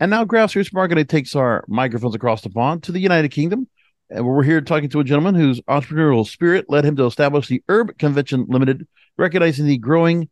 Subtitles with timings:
[0.00, 3.68] And now Grassroots Marketing takes our microphones across the pond to the United Kingdom.
[4.10, 7.48] Uh, and we're here talking to a gentleman whose entrepreneurial spirit led him to establish
[7.48, 10.30] the Herb Convention Limited, recognizing the growing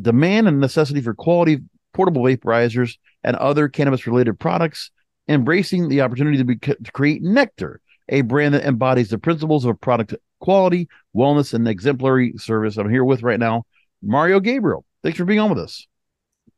[0.00, 1.58] demand and necessity for quality
[1.94, 4.90] portable vaporizers and other cannabis related products,
[5.28, 9.80] embracing the opportunity to, be, to create Nectar, a brand that embodies the principles of
[9.80, 12.76] product quality, wellness, and exemplary service.
[12.76, 13.66] I'm here with right now
[14.02, 14.84] Mario Gabriel.
[15.02, 15.86] Thanks for being on with us.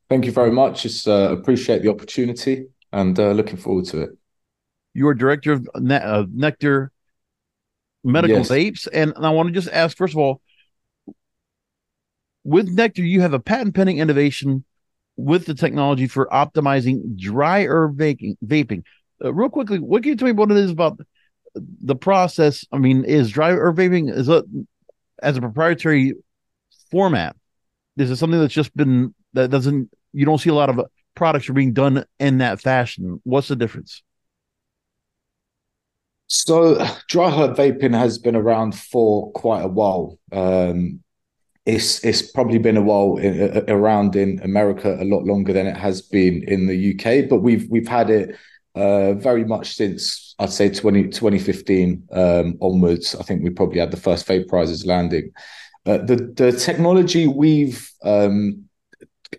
[0.09, 0.83] Thank you very much.
[0.83, 4.11] Just uh, appreciate the opportunity and uh, looking forward to it.
[4.95, 6.91] You are director of ne- uh, Nectar
[8.05, 8.49] Medical yes.
[8.49, 10.41] Vapes, and I want to just ask first of all,
[12.45, 14.65] with Nectar, you have a patent pending innovation
[15.17, 18.37] with the technology for optimizing dry herb vaping.
[18.45, 18.85] vaping.
[19.23, 20.99] Uh, real quickly, what can you tell me what it is about
[21.55, 22.65] the process?
[22.73, 24.45] I mean, is dry herb vaping is it
[25.21, 26.15] as a proprietary
[26.91, 27.37] format?
[27.99, 30.81] Is it something that's just been that doesn't you don't see a lot of
[31.15, 33.21] products are being done in that fashion.
[33.25, 34.03] What's the difference?
[36.29, 40.19] So, dry herb vaping has been around for quite a while.
[40.31, 41.01] Um,
[41.65, 45.77] it's it's probably been a while in, around in America a lot longer than it
[45.77, 48.37] has been in the UK, but we've we've had it
[48.75, 53.15] uh, very much since I'd say 20, 2015 um, onwards.
[53.15, 55.33] I think we probably had the first vaporizers landing.
[55.87, 58.68] Uh, the the technology we've um,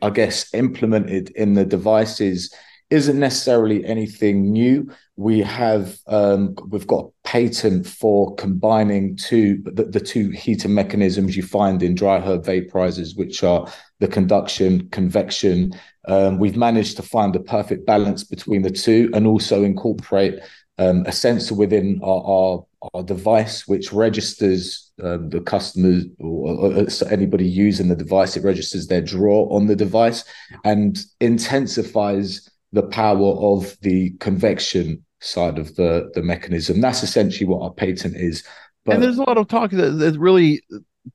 [0.02, 2.54] I guess, implemented in the devices
[2.90, 4.92] isn't necessarily anything new.
[5.16, 11.38] We have um, we've got a patent for combining two the, the, two heater mechanisms
[11.38, 13.68] you find in dry herb vaporizers, which are
[14.00, 15.74] the conduction, convection.
[16.08, 20.40] Um, we've managed to find the perfect balance between the two, and also incorporate
[20.80, 27.12] um, a sensor within our, our, our device which registers um, the customers or, or,
[27.12, 28.36] anybody using the device.
[28.36, 30.24] It registers their draw on the device
[30.64, 36.82] and intensifies the power of the convection side of the the mechanism.
[36.82, 38.44] That's essentially what our patent is.
[38.86, 40.64] But, and there's a lot of talk that, that really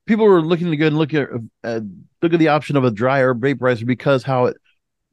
[0.05, 1.29] people are looking to go and look at
[1.63, 1.81] uh,
[2.21, 4.57] look at the option of a dry herb vaporizer because how it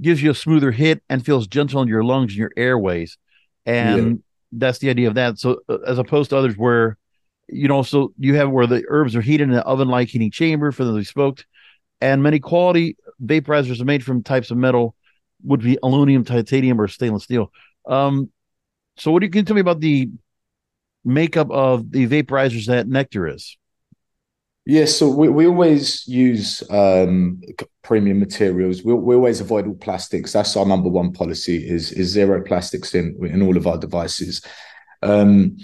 [0.01, 3.19] gives you a smoother hit and feels gentle on your lungs and your airways.
[3.65, 5.39] And that's the idea of that.
[5.39, 6.99] So uh, as opposed to others where
[7.49, 10.73] you know, so you have where the herbs are heated in an oven-like heating chamber
[10.73, 11.47] for them to be smoked,
[12.01, 14.95] and many quality vaporizers are made from types of metal,
[15.45, 17.53] would be aluminum, titanium, or stainless steel.
[17.87, 18.31] Um,
[18.97, 20.11] so what do you can tell me about the
[21.05, 23.57] makeup of the vaporizers that Nectar is?
[24.65, 27.41] Yes, so we, we always use um,
[27.83, 28.85] premium materials.
[28.85, 30.33] We, we always avoid all plastics.
[30.33, 34.41] That's our number one policy: is is zero plastics in in all of our devices.
[35.03, 35.57] Um,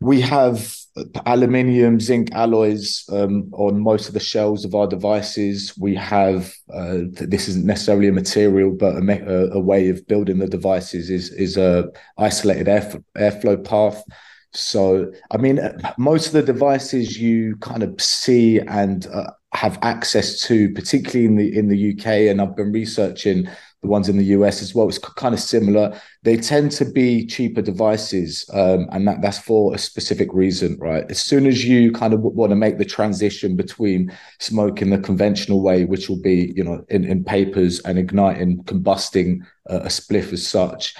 [0.00, 0.76] we have
[1.26, 5.76] aluminium, zinc alloys um, on most of the shells of our devices.
[5.78, 10.46] We have uh, this isn't necessarily a material, but a, a, way of building the
[10.46, 14.04] devices is is a isolated air, airflow path.
[14.52, 15.58] So, I mean,
[15.98, 21.36] most of the devices you kind of see and uh, have access to, particularly in
[21.36, 23.48] the in the UK, and I've been researching
[23.84, 24.88] the ones in the US as well.
[24.88, 25.98] It's kind of similar.
[26.22, 31.04] They tend to be cheaper devices, um, and that, that's for a specific reason, right?
[31.10, 34.10] As soon as you kind of want to make the transition between
[34.40, 39.40] smoking the conventional way, which will be, you know, in, in papers and igniting, combusting
[39.70, 40.94] uh, a spliff as such,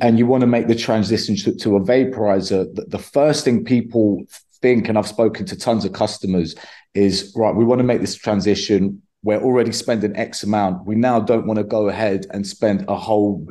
[0.00, 3.64] and you want to make the transition to, to a vaporizer, the, the first thing
[3.64, 4.24] people
[4.62, 6.54] think, and I've spoken to tons of customers,
[6.94, 10.84] is right, we want to make this transition we're already spending X amount.
[10.84, 13.46] We now don't want to go ahead and spend a whole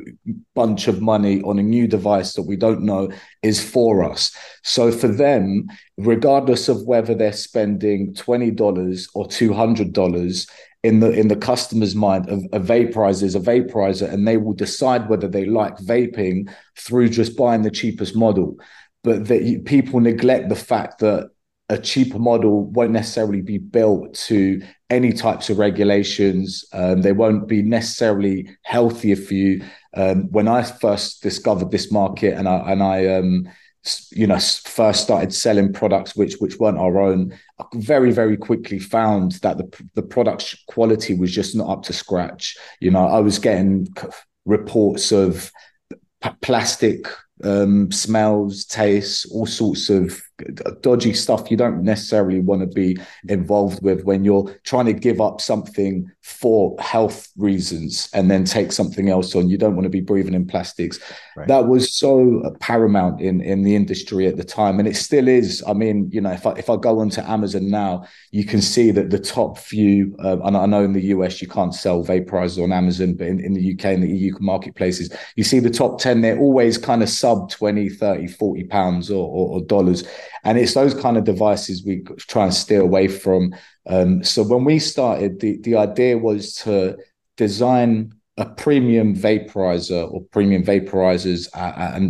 [0.54, 3.10] bunch of money on a new device that we don't know
[3.42, 4.36] is for us.
[4.62, 5.66] So for them,
[5.96, 10.46] regardless of whether they're spending $20 or $200,
[10.82, 15.08] in the in the customer's mind, a, vaporizer is a vaporizer, and they will decide
[15.08, 18.56] whether they like vaping through just buying the cheapest model.
[19.04, 21.30] But that people neglect the fact that
[21.72, 24.60] a cheaper model won't necessarily be built to
[24.90, 26.66] any types of regulations.
[26.74, 29.64] Um, they won't be necessarily healthier for you.
[29.96, 33.48] Um, when I first discovered this market and I and I um,
[34.10, 38.78] you know first started selling products which which weren't our own, I very very quickly
[38.78, 42.54] found that the the product quality was just not up to scratch.
[42.80, 43.88] You know, I was getting
[44.44, 45.50] reports of
[46.42, 47.06] plastic
[47.44, 50.22] um, smells, tastes, all sorts of
[50.80, 52.96] dodgy stuff you don't necessarily want to be
[53.28, 58.70] involved with when you're trying to give up something for health reasons and then take
[58.70, 59.48] something else on.
[59.48, 61.00] You don't want to be breathing in plastics.
[61.36, 61.48] Right.
[61.48, 65.62] That was so paramount in in the industry at the time, and it still is.
[65.66, 68.90] I mean, you know, if I if I go onto Amazon now, you can see
[68.92, 70.16] that the top few.
[70.22, 73.40] Uh, and I know in the US you can't sell vaporizers on Amazon, but in,
[73.40, 76.20] in the UK and the EU marketplaces, you see the top ten.
[76.20, 80.04] They're always kind of sub 20, 30, 40 pounds or, or, or dollars
[80.44, 83.54] and it's those kind of devices we try and steer away from.
[83.86, 86.96] Um, so when we started, the the idea was to
[87.36, 92.02] design a premium vaporizer or premium vaporizers at, at,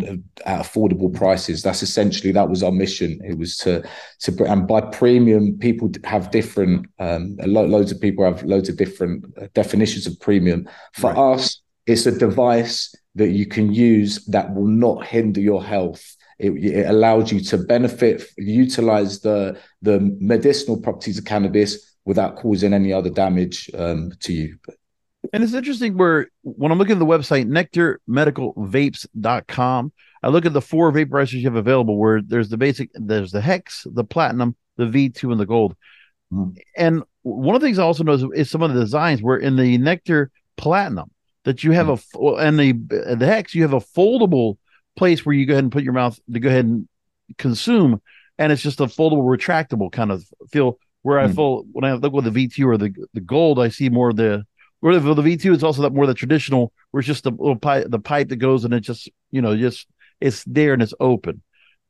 [0.46, 1.62] at, affordable prices.
[1.62, 3.20] That's essentially that was our mission.
[3.24, 3.82] It was to
[4.20, 6.86] to and by premium, people have different.
[6.98, 10.68] Um, lo- loads of people have loads of different uh, definitions of premium.
[10.94, 11.34] For right.
[11.34, 16.50] us, it's a device that you can use that will not hinder your health it,
[16.50, 22.92] it allows you to benefit, utilize the the medicinal properties of cannabis without causing any
[22.92, 24.58] other damage um, to you.
[25.32, 27.46] And it's interesting where when I'm looking at the website,
[28.08, 29.92] nectarmedicalvapes.com,
[30.22, 33.40] I look at the four vaporizers you have available where there's the basic, there's the
[33.40, 35.76] hex, the platinum, the V2, and the gold.
[36.32, 36.56] Mm.
[36.76, 39.56] And one of the things I also notice is some of the designs where in
[39.56, 41.10] the nectar platinum
[41.44, 42.00] that you have mm.
[42.14, 42.72] a, and the,
[43.14, 44.56] the hex, you have a foldable
[44.96, 46.88] place where you go ahead and put your mouth to go ahead and
[47.38, 48.00] consume,
[48.38, 50.78] and it's just a foldable, retractable kind of feel.
[51.02, 51.34] Where I mm.
[51.34, 54.44] feel when I look with the V2 or the the gold, I see more the
[54.80, 57.56] where the, the V2 is also that more the traditional, where it's just the little
[57.56, 59.86] pipe, the pipe that goes and it just you know just
[60.20, 61.42] it's there and it's open, mm.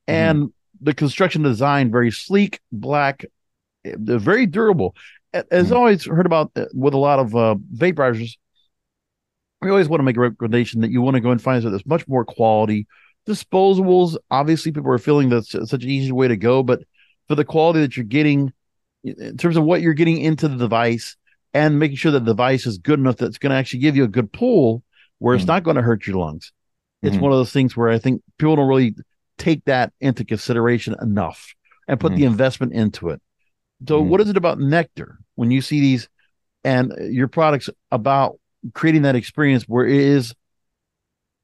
[0.07, 3.25] and the construction design very sleek, black,
[3.85, 4.95] very durable.
[5.33, 5.77] As mm.
[5.77, 8.37] always heard about uh, with a lot of uh, vaporizers,
[9.63, 11.73] we always want to make a recommendation that you want to go and find something
[11.73, 12.87] that's much more quality.
[13.29, 16.81] Disposables, obviously, people are feeling that's such an easy way to go, but
[17.29, 18.53] for the quality that you're getting,
[19.05, 21.17] in terms of what you're getting into the device,
[21.55, 24.05] and making sure that the device is good enough that's going to actually give you
[24.05, 24.83] a good pull
[25.19, 26.53] where it's mm not going to hurt your lungs.
[27.03, 28.97] It's mm one of those things where I think people don't really
[29.39, 31.55] take that into consideration enough
[31.87, 33.23] and put mm the investment into it.
[33.87, 36.09] So, what is it about nectar when you see these
[36.65, 38.39] and your products about
[38.75, 40.35] creating that experience where it is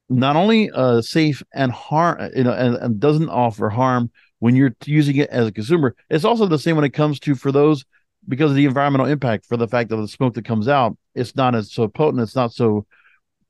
[0.09, 4.75] not only uh, safe and harm, you know, and, and doesn't offer harm when you're
[4.85, 5.95] using it as a consumer.
[6.09, 7.85] It's also the same when it comes to for those
[8.27, 10.97] because of the environmental impact for the fact that the smoke that comes out.
[11.15, 12.23] It's not as so potent.
[12.23, 12.85] It's not so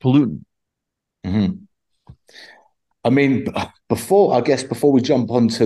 [0.03, 0.43] pollutant.
[1.25, 2.13] Mm-hmm.
[3.03, 3.47] I mean,
[3.87, 5.65] before I guess before we jump onto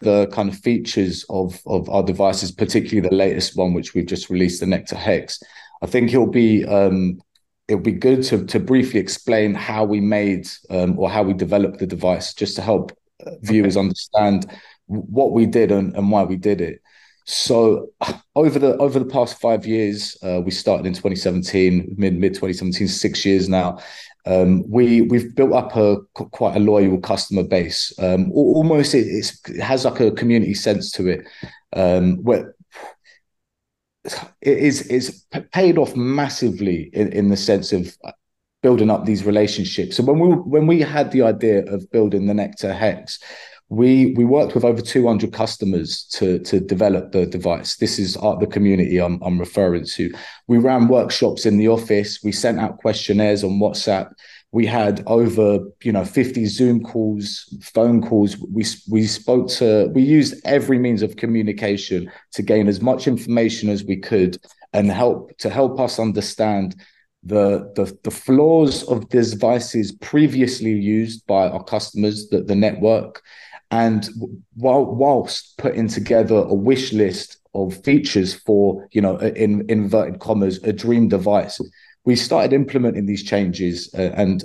[0.00, 4.30] The kind of features of, of our devices, particularly the latest one, which we've just
[4.30, 5.42] released, the Nectar Hex,
[5.82, 7.20] I think it'll be um,
[7.68, 11.78] it'll be good to to briefly explain how we made um, or how we developed
[11.78, 13.84] the device, just to help uh, viewers okay.
[13.84, 14.50] understand
[14.86, 16.80] what we did and, and why we did it.
[17.24, 17.90] So
[18.34, 22.88] over the over the past five years, uh, we started in 2017, mid mid 2017,
[22.88, 23.78] six years now.
[24.28, 27.92] Um, we we've built up a quite a loyal customer base.
[27.98, 31.26] Um, almost it, it, has like a community sense to it,
[31.72, 32.54] um, where
[34.42, 37.96] it is is paid off massively in, in the sense of
[38.62, 39.96] building up these relationships.
[39.96, 43.18] So when we when we had the idea of building the Nectar Hex,
[43.70, 47.76] we we worked with over 200 customers to to develop the device.
[47.76, 50.12] This is uh, the community I'm, I'm referring to.
[50.46, 52.22] We ran workshops in the office.
[52.22, 54.10] We sent out questionnaires on whatsapp.
[54.52, 58.38] We had over you know 50 zoom calls phone calls.
[58.38, 63.68] We we spoke to we used every means of communication to gain as much information
[63.68, 64.38] as we could
[64.72, 66.74] and help to help us understand
[67.24, 73.22] the, the the flaws of devices previously used by our customers the, the network
[73.70, 74.08] and
[74.54, 80.20] while whilst putting together a wish list of features for you know in, in inverted
[80.20, 81.60] commas a dream device
[82.08, 84.42] we started implementing these changes uh, and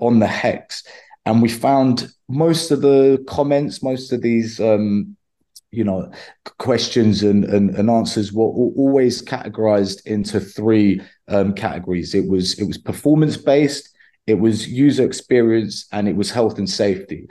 [0.00, 0.82] on the hex.
[1.26, 5.14] And we found most of the comments most of these um,
[5.70, 6.10] you know
[6.58, 12.14] questions and, and, and answers were always categorized into three um, categories.
[12.14, 13.90] It was it was performance based
[14.26, 17.28] it was user experience and it was health and safety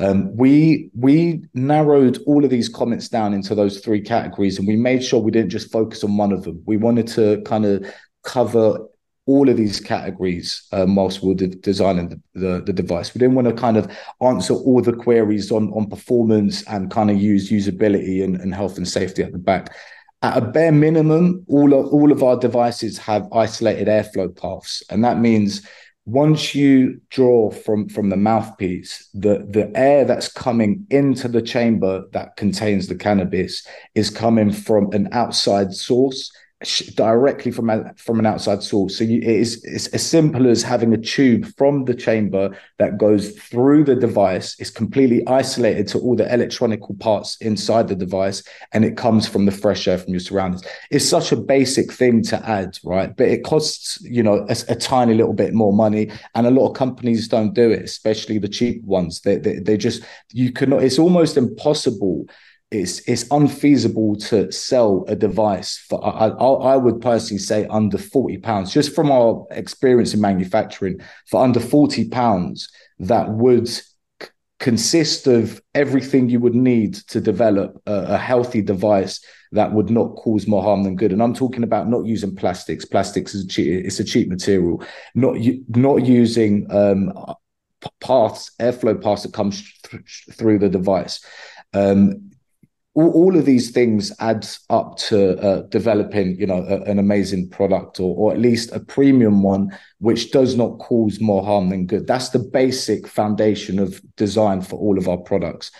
[0.00, 4.76] um, we we narrowed all of these comments down into those three categories, and we
[4.76, 6.62] made sure we didn't just focus on one of them.
[6.66, 7.86] We wanted to kind of
[8.24, 8.88] cover
[9.26, 13.14] all of these categories um, whilst we were de- designing the, the, the, device.
[13.14, 17.10] We didn't want to kind of answer all the queries on, on performance and kind
[17.10, 19.74] of use usability and, and health and safety at the back.
[20.20, 25.02] At a bare minimum, all of, all of our devices have isolated airflow paths, and
[25.04, 25.66] that means
[26.06, 32.04] once you draw from from the mouthpiece the the air that's coming into the chamber
[32.12, 36.30] that contains the cannabis is coming from an outside source
[36.94, 38.98] directly from a, from an outside source.
[38.98, 42.98] So you, it is it's as simple as having a tube from the chamber that
[42.98, 44.56] goes through the device.
[44.58, 48.42] It's completely isolated to all the electronic parts inside the device,
[48.72, 50.62] and it comes from the fresh air from your surroundings.
[50.90, 53.14] It's such a basic thing to add, right?
[53.16, 56.68] But it costs you know a, a tiny little bit more money, and a lot
[56.68, 59.20] of companies don't do it, especially the cheap ones.
[59.20, 60.02] They they, they just
[60.32, 60.82] you cannot.
[60.82, 62.26] It's almost impossible
[62.70, 68.38] it's it's unfeasible to sell a device for I, I, would personally say under 40
[68.38, 68.72] pounds.
[68.72, 72.68] Just from our experience in manufacturing for under 40 pounds
[72.98, 73.82] that would c-
[74.58, 80.16] consist of everything you would need to develop a, a, healthy device that would not
[80.16, 81.12] cause more harm than good.
[81.12, 82.84] And i'm talking about not using plastics.
[82.84, 84.82] Plastics is a cheap it's a cheap material.
[85.14, 85.36] Not
[85.68, 87.12] not using um,
[88.00, 91.24] paths airflow paths that comes th- through the device.
[91.72, 92.30] Um,
[92.94, 97.48] all, all of these things adds up to uh, developing, you know, a, an amazing
[97.48, 101.86] product or, or at least a premium one, which does not cause more harm than
[101.86, 102.06] good.
[102.06, 105.72] That's the basic foundation of design for all of our products.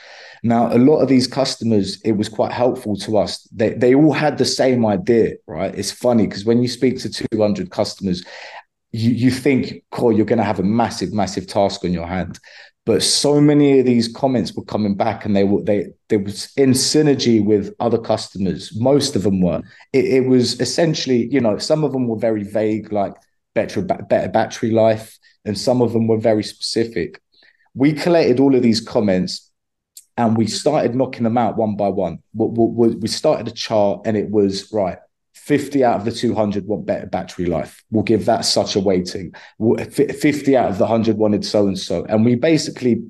[0.43, 3.49] Now, a lot of these customers, it was quite helpful to us.
[3.53, 5.75] They, they all had the same idea, right?
[5.75, 8.25] It's funny because when you speak to 200 customers,
[8.93, 12.39] you, you think, Cool, you're going to have a massive, massive task on your hand
[12.87, 16.53] but so many of these comments were coming back and they were they they was
[16.57, 19.63] in synergy with other customers most of them were.
[19.93, 23.15] It, it was essentially you know some of them were very vague like
[23.55, 27.21] better better battery life and some of them were very specific.
[27.75, 29.51] We collated all of these comments
[30.17, 32.23] and we started knocking them out one by one.
[32.35, 34.99] We, we started a chart and it was right
[35.35, 37.85] 50 out of the 200 want better battery life.
[37.91, 39.35] We'll give that such a weighting.
[39.61, 42.05] 50 out of the 100 wanted so and so.
[42.09, 43.03] And we basically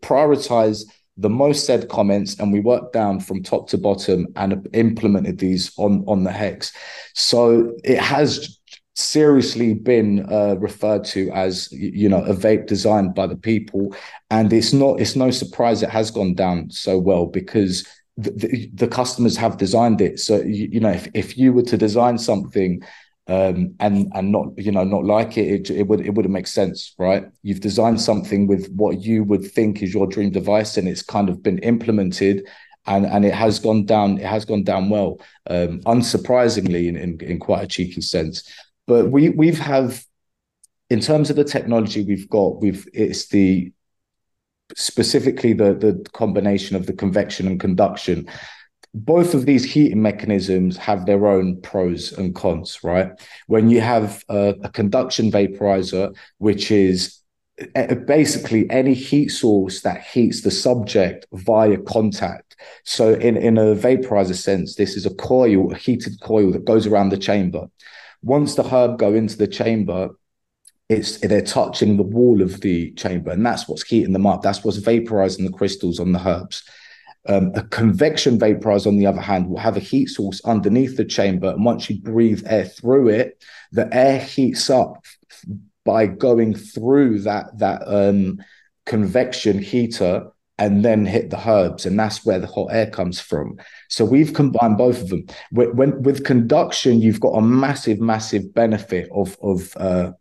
[0.00, 0.84] prioritize
[1.16, 5.72] the most said comments and we worked down from top to bottom and implemented these
[5.76, 6.72] on, on the hex.
[7.14, 8.58] So it has
[8.94, 13.94] seriously been uh, referred to as you know a vape designed by the people
[14.30, 17.86] and it's not it's no surprise it has gone down so well because
[18.16, 20.18] the, the, customers have designed it.
[20.18, 22.82] So you, you, know, if, if you were to design something
[23.26, 26.48] um, and and not you know not like it, it, it would it wouldn't make
[26.48, 27.24] sense, right?
[27.42, 31.28] You've designed something with what you would think is your dream device, and it's kind
[31.28, 32.46] of been implemented.
[32.86, 34.18] And, and it has gone down.
[34.18, 38.50] It has gone down well, um, unsurprisingly, in, in, in quite a cheeky sense.
[38.86, 40.02] But we we've have
[40.88, 43.72] in terms of the technology we've got, we've it's the
[44.76, 48.28] specifically the the combination of the convection and conduction
[48.92, 53.12] both of these heating mechanisms have their own pros and cons, right?
[53.46, 57.20] When you have a, a conduction vaporizer, which is
[57.76, 62.56] eh, basically any heat source that heats the subject via contact.
[62.84, 66.86] So, in, in a vaporizer sense, this is a coil, a heated coil that goes
[66.86, 67.68] around the chamber.
[68.22, 70.10] Once the herb go into the chamber,
[70.90, 74.42] it's they're touching the wall of the chamber, and that's what's heating them up.
[74.42, 76.64] That's what's vaporizing the crystals on the herbs.
[77.28, 81.04] Um, a convection vaporizer, on the other hand, will have a heat source underneath the
[81.04, 81.50] chamber.
[81.50, 85.04] And once you breathe air through it, the air heats up
[85.84, 88.42] by going through that, that um,
[88.84, 90.28] convection heater
[90.58, 91.86] and then hit the herbs.
[91.86, 93.58] And that's where the hot air comes from.
[93.88, 95.26] So we've combined both of them.
[95.52, 100.12] When, when with conduction, you've got a massive, massive benefit of, of uh,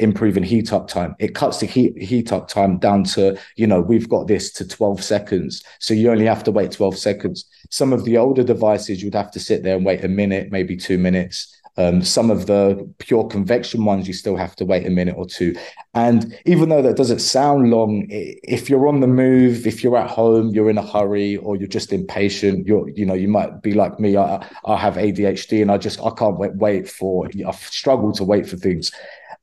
[0.00, 1.14] improving heat up time.
[1.18, 4.66] It cuts the heat heat up time down to, you know, we've got this to
[4.66, 5.62] 12 seconds.
[5.78, 7.44] So you only have to wait 12 seconds.
[7.70, 10.76] Some of the older devices, you'd have to sit there and wait a minute, maybe
[10.76, 11.54] two minutes.
[11.76, 15.24] Um, some of the pure convection ones, you still have to wait a minute or
[15.24, 15.54] two.
[15.94, 20.10] And even though that doesn't sound long, if you're on the move, if you're at
[20.10, 23.72] home, you're in a hurry, or you're just impatient, you're, you know, you might be
[23.72, 24.16] like me.
[24.16, 27.28] I, I have ADHD, and I just I can't wait wait for.
[27.46, 28.92] I struggle to wait for things.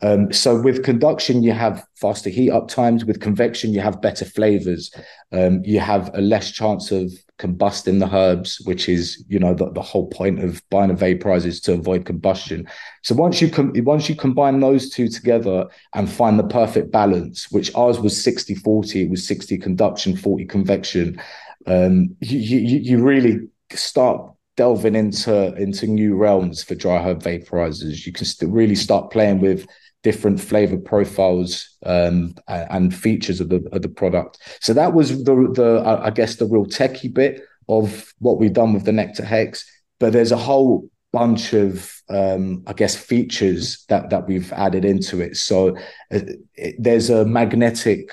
[0.01, 3.03] Um, so with conduction, you have faster heat up times.
[3.03, 4.93] With convection, you have better flavors.
[5.31, 9.71] Um, you have a less chance of combusting the herbs, which is you know the,
[9.71, 12.67] the whole point of buying a vaporizer is to avoid combustion.
[13.03, 17.49] So once you com- once you combine those two together and find the perfect balance,
[17.51, 21.19] which ours was 60-40, it was 60 conduction, 40 convection,
[21.65, 28.05] um, you, you, you really start delving into into new realms for dry herb vaporizers.
[28.05, 29.65] You can st- really start playing with
[30.03, 34.39] different flavor profiles um, and features of the of the product.
[34.59, 38.73] So that was the the I guess the real techie bit of what we've done
[38.73, 39.65] with the Nectar Hex.
[39.99, 45.21] But there's a whole bunch of um, I guess features that that we've added into
[45.21, 45.37] it.
[45.37, 45.77] So
[46.11, 46.19] uh,
[46.55, 48.09] it, there's a magnetic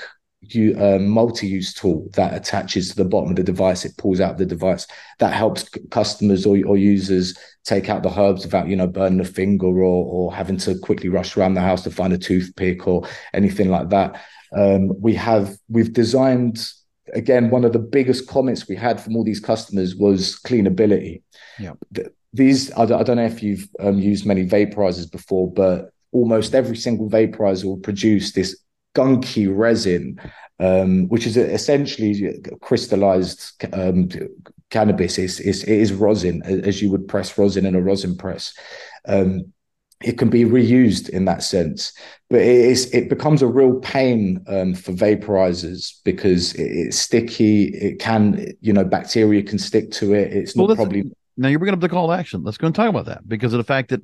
[0.50, 3.84] you, um, multi-use tool that attaches to the bottom of the device.
[3.84, 4.86] It pulls out the device
[5.18, 9.24] that helps customers or, or users take out the herbs without you know burning a
[9.24, 13.06] finger or or having to quickly rush around the house to find a toothpick or
[13.32, 14.22] anything like that.
[14.56, 16.68] Um, we have we've designed
[17.14, 21.22] again one of the biggest comments we had from all these customers was cleanability.
[21.58, 21.72] Yeah.
[22.32, 26.76] These I, I don't know if you've um, used many vaporizers before, but almost every
[26.76, 28.63] single vaporizer will produce this
[28.94, 30.20] gunky resin,
[30.60, 34.08] um, which is essentially crystallized um,
[34.70, 35.18] cannabis.
[35.18, 38.54] It's, it's, it is rosin, as you would press rosin in a rosin press.
[39.06, 39.52] Um,
[40.02, 41.92] it can be reused in that sense,
[42.28, 47.68] but it is it becomes a real pain um, for vaporizers because it, it's sticky.
[47.68, 50.32] It can, you know, bacteria can stick to it.
[50.32, 51.04] It's well, not probably.
[51.36, 52.42] Now you're bringing up the call to action.
[52.44, 54.02] Let's go and talk about that because of the fact that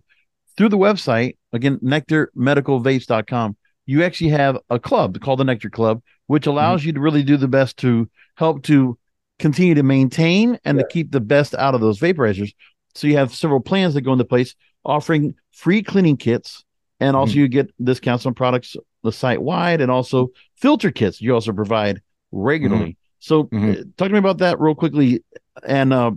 [0.57, 3.57] through the website, again, nectarmedicalvapes.com,
[3.91, 6.87] you actually have a club called the Nectar Club, which allows mm-hmm.
[6.89, 8.97] you to really do the best to help to
[9.41, 10.85] continue to maintain and yeah.
[10.85, 12.55] to keep the best out of those vaporizers.
[12.95, 16.65] So you have several plans that go into place offering free cleaning kits
[17.01, 17.41] and also mm-hmm.
[17.41, 22.01] you get discounts on products the site wide and also filter kits you also provide
[22.31, 22.91] regularly.
[22.93, 23.19] Mm-hmm.
[23.19, 23.71] So mm-hmm.
[23.71, 25.25] Uh, talk to me about that real quickly
[25.67, 26.13] and uh,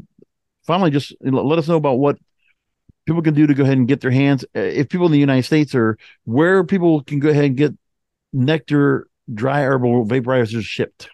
[0.67, 2.17] finally just let us know about what
[3.05, 5.19] people can do to go ahead and get their hands uh, if people in the
[5.19, 7.73] United States or where people can go ahead and get
[8.31, 11.09] nectar dry herbal vaporizers shipped?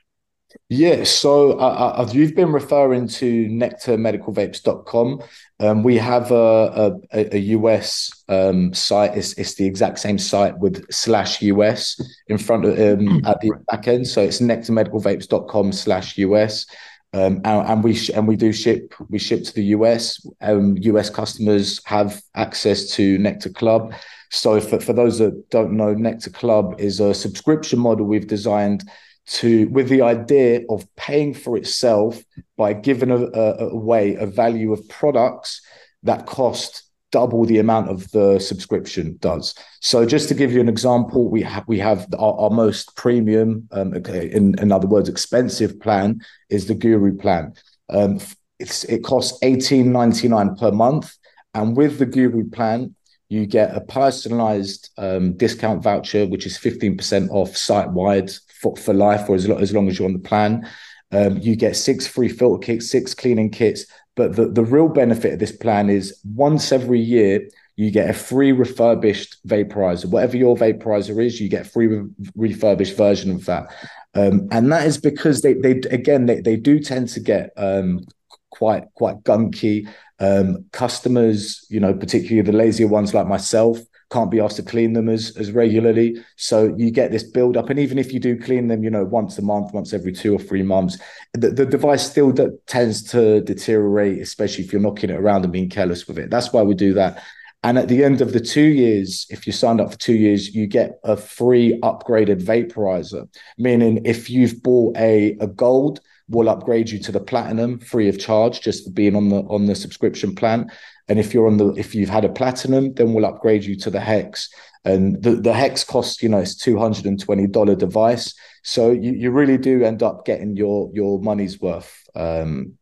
[0.70, 5.24] Yeah, so uh, uh, you've been referring to nectarmedicalvapes.com.
[5.60, 9.16] Um, we have a, a, a US um, site.
[9.16, 13.52] It's, it's the exact same site with slash US in front of um, at the
[13.68, 14.08] back end.
[14.08, 16.66] So it's nectarmedicalvapes.com slash US.
[17.12, 20.26] Um, and, and, we sh- and we do ship we ship to the US.
[20.42, 23.94] Um, US customers have access to Nectar Club.
[24.32, 28.84] So for, for those that don't know, Nectar Club is a subscription model we've designed
[29.30, 32.24] to with the idea of paying for itself
[32.58, 35.62] by giving a, a, away a value of products
[36.04, 39.56] that cost double the amount of the subscription does.
[39.82, 43.68] So just to give you an example, we have we have our, our most premium,
[43.72, 47.54] um, in, in other words, expensive plan is the Guru plan.
[47.90, 48.20] Um,
[48.60, 51.16] it costs eighteen ninety nine per month,
[51.54, 52.94] and with the Guru plan,
[53.30, 58.76] you get a personalized um, discount voucher, which is fifteen percent off site wide for,
[58.76, 60.70] for life, or as, lo- as long as you're on the plan.
[61.12, 63.86] Um, you get six free filter kits, six cleaning kits,
[64.20, 68.14] but the, the real benefit of this plan is once every year, you get a
[68.14, 70.08] free refurbished vaporizer.
[70.08, 73.74] Whatever your vaporizer is, you get a free re- refurbished version of that.
[74.16, 78.02] Um, and that is because they they again they, they do tend to get um,
[78.50, 79.88] quite quite gunky.
[80.20, 83.80] Um, customers, you know, particularly the lazier ones like myself,
[84.12, 86.24] can't be asked to clean them as as regularly.
[86.36, 89.04] So you get this build up, and even if you do clean them, you know,
[89.04, 90.98] once a month, once every two or three months,
[91.34, 92.34] the, the device still
[92.66, 96.30] tends to deteriorate, especially if you're knocking it around and being careless with it.
[96.30, 97.22] That's why we do that.
[97.62, 100.56] And at the end of the two years, if you signed up for two years,
[100.56, 103.28] you get a free upgraded vaporizer.
[103.58, 108.18] Meaning, if you've bought a, a gold, we'll upgrade you to the platinum free of
[108.18, 110.72] charge just for being on the on the subscription plan.
[111.10, 113.90] And if you're on the if you've had a platinum, then we'll upgrade you to
[113.90, 114.50] the hex.
[114.86, 118.34] And the, the hex costs, you know, it's two hundred and twenty dollar device.
[118.64, 122.78] So you, you really do end up getting your your money's worth um,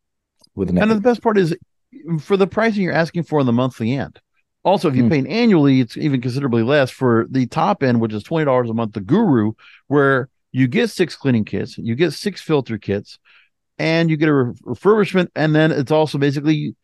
[0.53, 0.77] with an.
[0.77, 1.55] And the best part is
[2.19, 4.19] for the pricing you're asking for on the monthly end.
[4.63, 5.09] Also, if you mm.
[5.09, 8.73] pay annually, it's even considerably less for the top end, which is twenty dollars a
[8.73, 8.93] month.
[8.93, 9.53] The Guru,
[9.87, 13.17] where you get six cleaning kits, you get six filter kits,
[13.79, 16.75] and you get a refurbishment, and then it's also basically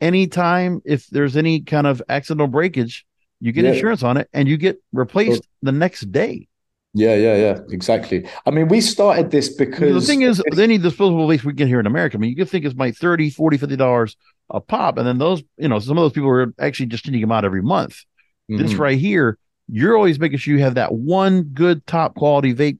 [0.00, 3.06] anytime if there's any kind of accidental breakage,
[3.40, 3.72] you get yeah.
[3.72, 6.48] insurance on it, and you get replaced the next day.
[6.94, 8.26] Yeah, yeah, yeah, exactly.
[8.46, 11.78] I mean, we started this because the thing is, any disposable waste we get here
[11.78, 14.16] in America, I mean, you could think it's my 30 40 50 dollars
[14.50, 14.98] a pop.
[14.98, 17.44] And then those, you know, some of those people are actually just changing them out
[17.44, 18.04] every month.
[18.50, 18.62] Mm-hmm.
[18.62, 22.78] This right here, you're always making sure you have that one good top quality vape.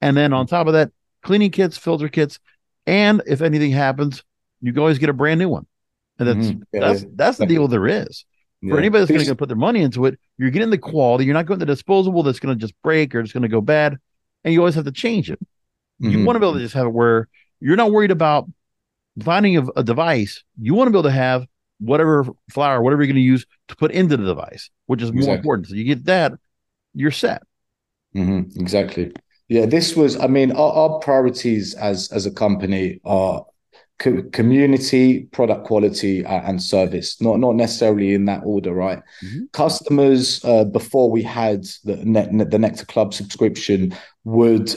[0.00, 0.90] And then on top of that,
[1.22, 2.38] cleaning kits, filter kits,
[2.86, 4.22] and if anything happens,
[4.60, 5.66] you can always get a brand new one.
[6.26, 6.62] And that's mm-hmm.
[6.72, 8.24] yeah, that's that's the deal there is.
[8.60, 8.72] Yeah.
[8.72, 11.24] For anybody that's going to put their money into it, you're getting the quality.
[11.24, 13.48] You're not going to the disposable that's going to just break or it's going to
[13.48, 13.98] go bad,
[14.44, 15.40] and you always have to change it.
[16.00, 16.10] Mm-hmm.
[16.10, 17.28] You want to be able to just have it where
[17.60, 18.48] you're not worried about
[19.22, 21.46] finding a, a device, you want to be able to have
[21.80, 25.26] whatever flower, whatever you're going to use to put into the device, which is exactly.
[25.26, 25.68] more important.
[25.68, 26.32] So you get that,
[26.94, 27.42] you're set.
[28.14, 28.60] Mm-hmm.
[28.60, 29.12] Exactly.
[29.48, 30.18] Yeah, this was.
[30.18, 33.44] I mean, our, our priorities as as a company are
[34.02, 37.20] co- community, product quality, uh, and service.
[37.20, 39.00] Not not necessarily in that order, right?
[39.24, 39.44] Mm-hmm.
[39.52, 44.74] Customers uh, before we had the the Nectar Club subscription would,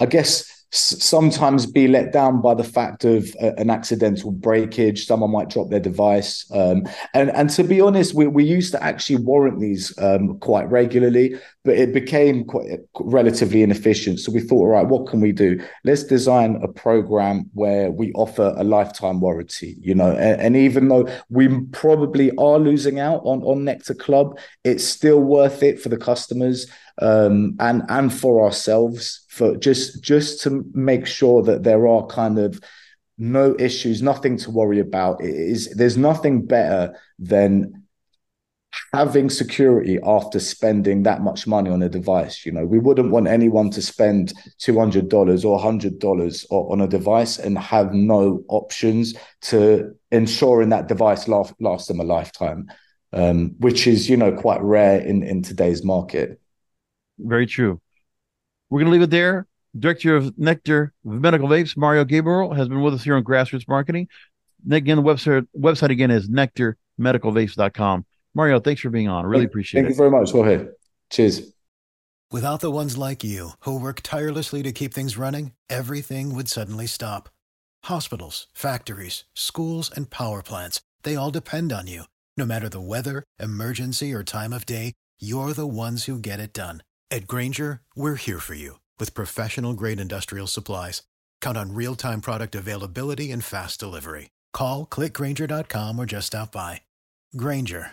[0.00, 5.06] I guess sometimes be let down by the fact of an accidental breakage.
[5.06, 8.82] Someone might drop their device, um, and and to be honest, we, we used to
[8.82, 11.36] actually warrant these um, quite regularly,
[11.66, 14.20] but it became quite relatively inefficient.
[14.20, 15.60] So we thought, all right, what can we do?
[15.84, 19.76] Let's design a program where we offer a lifetime warranty.
[19.80, 24.38] You know, and, and even though we probably are losing out on on Nectar Club,
[24.64, 26.70] it's still worth it for the customers
[27.02, 32.38] um, and and for ourselves for just just to make sure that there are kind
[32.38, 32.60] of
[33.18, 35.20] no issues, nothing to worry about.
[35.20, 37.85] It is there's nothing better than
[38.92, 42.46] having security after spending that much money on a device.
[42.46, 46.80] You know, we wouldn't want anyone to spend two hundred dollars or hundred dollars on
[46.80, 52.70] a device and have no options to ensuring that device last last them a lifetime,
[53.12, 56.40] um, which is you know quite rare in in today's market.
[57.18, 57.80] Very true.
[58.70, 59.46] We're going to leave it there.
[59.78, 64.08] Director of Nectar Medical Vapes, Mario Gabriel, has been with us here on Grassroots Marketing.
[64.70, 68.06] Again, the website, website again is nectarmedicalvapes.com.
[68.36, 69.24] Mario, thanks for being on.
[69.24, 69.96] Really thank, appreciate thank it.
[69.96, 70.32] Thank you very much.
[70.32, 70.72] Go ahead.
[71.10, 71.52] Cheers.
[72.30, 76.86] Without the ones like you who work tirelessly to keep things running, everything would suddenly
[76.86, 77.30] stop.
[77.84, 82.02] Hospitals, factories, schools, and power plants, they all depend on you.
[82.36, 86.52] No matter the weather, emergency, or time of day, you're the ones who get it
[86.52, 86.82] done.
[87.10, 91.02] At Grainger, we're here for you with professional grade industrial supplies.
[91.40, 94.28] Count on real time product availability and fast delivery.
[94.52, 96.82] Call clickgrainger.com or just stop by.
[97.36, 97.92] Grainger